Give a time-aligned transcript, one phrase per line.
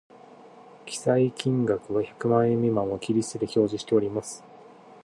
[0.87, 4.43] 記載金額は百万円未満を切り捨てて表示しております